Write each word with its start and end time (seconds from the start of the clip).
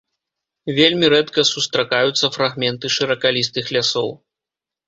Вельмі 0.77 1.05
рэдка 1.13 1.43
сустракаюцца 1.51 2.31
фрагменты 2.39 2.93
шыракалістых 2.97 3.65
лясоў. 3.77 4.09